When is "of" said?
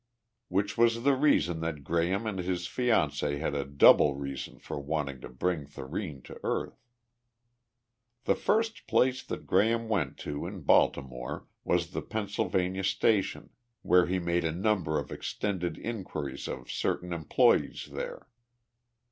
14.97-15.11, 16.47-16.71